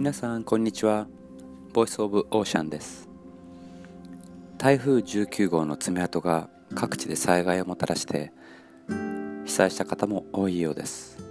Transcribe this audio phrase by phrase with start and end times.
[0.00, 1.06] 皆さんこんにちは。
[1.74, 3.06] ボイスオブオーシャンです。
[4.56, 8.32] 台風19号の爪痕が各地で災害をもたらして
[9.44, 11.22] 被災した方も多いようです。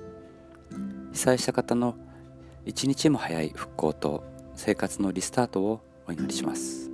[1.13, 1.95] 被災した方の
[2.63, 4.23] 一日も早い復興と
[4.53, 6.91] 生活のリスタートをお祈りします。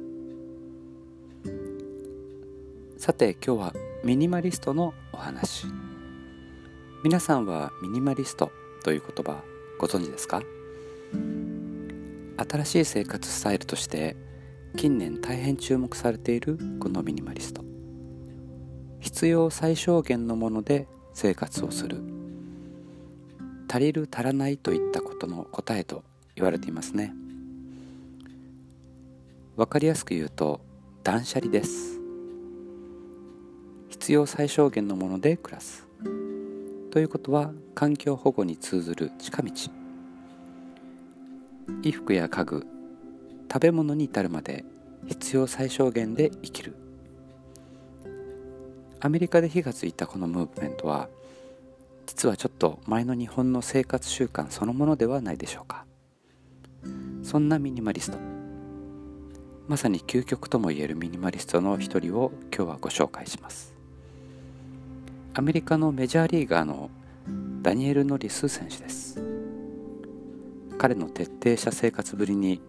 [2.97, 5.67] さて今日はミニマリストのお話。
[7.03, 8.49] 皆さんはミニマリスト
[8.85, 9.43] という言葉
[9.77, 10.41] ご存知ですか？
[12.49, 14.15] 新しい生活スタイルとして
[14.75, 17.63] 近年大変注目されているこのミニマリスト。
[18.99, 22.01] 必要最小限のもので生活をする。
[23.69, 26.03] 足りる足らないといったことの答えと
[26.35, 27.13] 言われていますね。
[29.55, 30.61] わかりやすく言うと
[31.03, 31.99] 断捨離です。
[33.89, 35.87] 必要最小限のもので暮らす。
[36.91, 39.51] ということは環境保護に通ずる近道。
[41.67, 42.65] 衣服や家具
[43.51, 44.65] 食べ物に至るまで
[45.07, 46.75] 必要最小限で生きる。
[48.99, 51.09] アメリカで火がついたこのムーブメントは
[52.07, 55.85] 実はちょっと前の日本の生活習慣そのものではないでしょうか。
[57.23, 58.17] そんなミニマリスト。
[59.67, 63.73] まさに究極ともいえるミニマリストの一人を今日はご紹介します。
[65.33, 66.89] アメリカのメジャーリーガーの
[67.61, 69.34] ダニエル・ノリス選手です。
[70.77, 72.61] 彼の徹底した生活ぶりに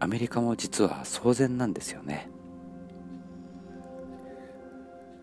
[0.00, 2.30] アメリカも実は騒然なんですよね。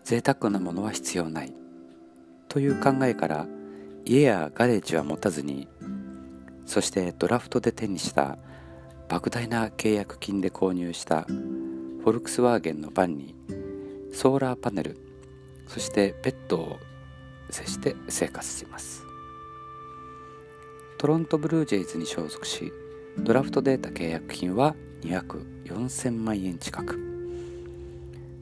[0.04, 1.52] 贅沢なものは必要ない。
[2.48, 3.46] という考えから
[4.04, 5.68] 家やガレージは持たずに
[6.64, 8.38] そしてドラフトで手にした
[9.08, 13.34] 莫大な契約金で購入したフォルクスワーゲンのバンに
[14.12, 14.96] ソーラーパネル
[15.66, 16.78] そしてベッドを
[17.50, 19.04] 接して生活します。
[20.98, 22.72] トロントブルージェイズに所属し
[23.18, 26.98] ドラフトデータ契約金は2約4000万円近く。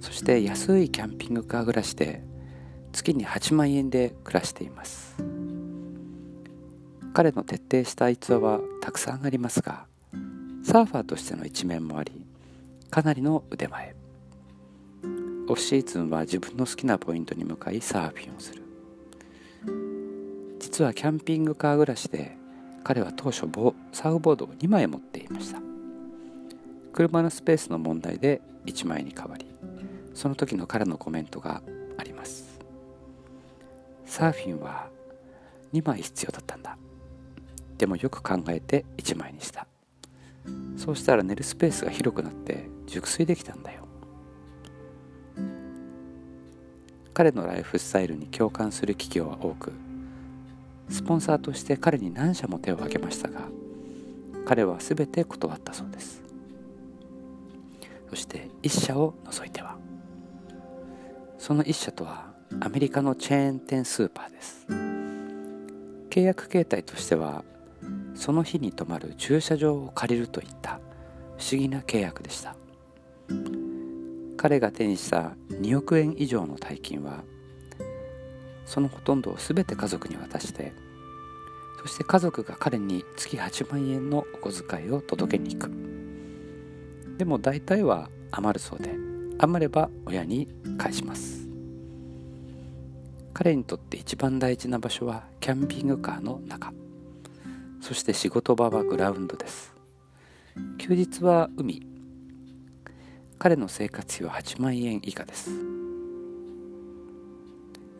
[0.01, 2.23] そして安いキャンピングカー暮らしで
[2.93, 5.17] 月に8万円で暮らしています。
[7.13, 9.87] 彼の徹底した逸話はたくさんありますが
[10.65, 12.25] サーファーとしての一面もあり
[12.91, 13.97] かなりの腕前。
[15.49, 18.63] オフシーズンは自分の好きなポイントに向かいサーフィンをする。
[20.59, 22.37] 実はキャンピングカー暮らしで
[22.85, 23.41] 彼は当初
[23.93, 25.61] サーフボードを2枚持っていました。
[26.93, 29.47] 車のスペースの問題で1枚に変わり
[30.15, 31.61] その時の彼のコメントが
[31.99, 32.61] あります。
[34.07, 34.89] サーフィンは
[35.73, 36.79] 2枚必要だったんだ。
[37.79, 39.67] でもよく考えて1枚にした。
[40.77, 43.83] そうしたら寝るスペースが広くなって熟睡できたんだよ。
[47.13, 49.73] 彼のライフスタイルに共感する企業は多く
[50.89, 53.49] スポンサーとして彼に何社も手を挙げましたが
[54.47, 56.23] 彼は全て断ったそうです。
[58.11, 59.77] そして1社を除いては
[61.39, 64.67] その1社とはアメリカのチェーン店スーパーです。
[66.11, 67.45] 契約形態としては
[68.15, 70.79] その日に泊まる駐車場を借りるといった
[71.37, 72.55] 不思議な契約でした。
[74.37, 77.25] 彼が手にした2億円以上の大金は
[78.67, 80.73] そのほとんどを全て家族に渡して
[81.85, 85.71] そして家族が彼に月8万円のお小遣いを届けに行く。
[87.19, 88.95] でも大体は余るそうで
[89.39, 90.49] 余れば親に
[90.79, 91.47] 返します。
[93.35, 96.73] 彼にとって一番大事な場所はキャンピングカーの中。
[97.83, 99.75] そして仕事場はグラウンドです。
[100.79, 101.87] 休日は海。
[103.39, 105.84] 彼の生活費は8万円以下です。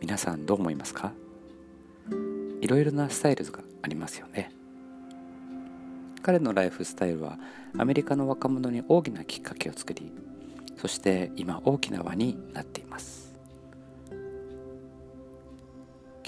[0.05, 1.13] 皆さんどう思いますか？
[2.61, 4.51] いろいろなスタイルがありますよね。
[6.21, 7.39] 彼のライフスタイルは
[7.75, 10.11] アメリカの若者に大きなきっかけを作り
[10.77, 13.33] そして今大きな輪になっています。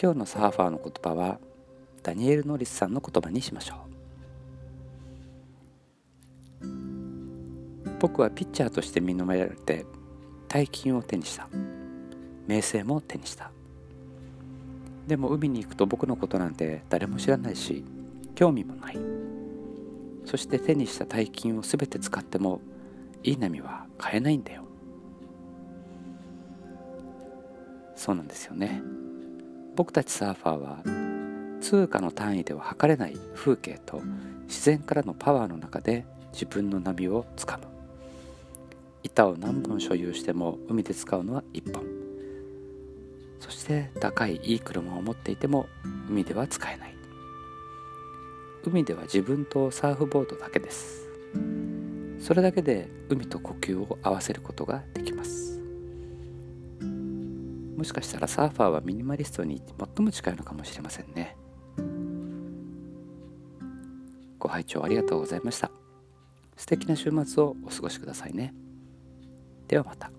[0.01, 1.37] 今日のサーファーの言葉は
[2.01, 3.75] ダニエル・ノリスさんの言葉にしましょ
[6.63, 6.69] う。
[7.99, 9.85] 僕はピッチャーとして認められて
[10.47, 11.47] 大金を手にした。
[12.47, 13.51] 名声も手にした。
[15.07, 17.83] でも海に行くと僕のことなんて誰も知らないし
[18.35, 18.99] 興味もない。
[20.25, 22.59] そして手にした大金を全て使っても
[23.23, 24.63] いい波は買えないんだよ。
[27.95, 28.81] そうなんですよね。
[29.75, 30.83] 僕たちサーファーは
[31.61, 34.01] 通貨の単位では測れない風景と
[34.47, 37.63] 自然からのパワーの中で自分の波をつかむ。
[39.03, 42.06] 板を何本所有しても海で使うのは1本。
[43.39, 45.67] そして高いいい車を持っていても
[46.09, 46.97] 海では使えない。
[48.63, 51.07] 海では自分とサーフボードだけです。
[52.19, 55.61] それだけで海と呼吸を合わせることができます。
[57.77, 59.61] もしかしたらサーファーはミニマリストに
[59.95, 61.37] 最も近いのかもしれませんね。
[64.39, 65.71] ご拝聴ありがとうございました。
[66.55, 68.53] 素敵な週末をお過ごしくださいね。
[69.67, 70.11] ではまた。